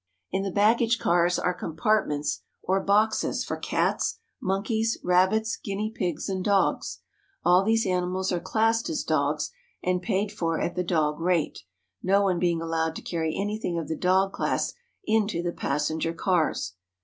[0.31, 6.43] In the baggage cars are compartments or boxes for cats, monkeys, rabbits, guinea pigs, and
[6.43, 7.01] dogs.
[7.45, 9.51] All these ani mals are classed as dogs
[9.83, 11.59] and paid for at the dog rate,
[12.01, 14.73] no one being allowed to carry anything of the dog class
[15.05, 16.73] into the passenger cars.